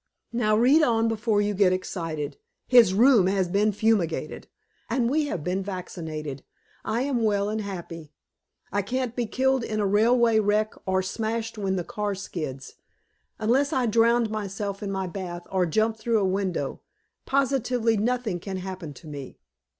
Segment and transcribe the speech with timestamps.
[0.33, 2.37] Now read on before you get excited.
[2.65, 4.47] HIS ROOM HAS BEEN FUMIGATED,
[4.89, 6.43] and we have been vaccinated.
[6.83, 8.11] I am well and happy.
[8.71, 12.77] I can't be killed in a railway wreck or smashed when the car skids.
[13.37, 16.81] Unless I drown myself in my bath, or jump through a window,
[17.27, 19.37] positively nothing can happen to me.